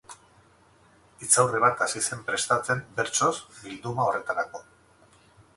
[1.25, 4.65] Hitzaurre bat hasi zen prestatzen, bertsoz, bilduma horretarako.